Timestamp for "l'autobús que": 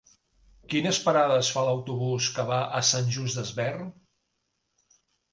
1.67-2.45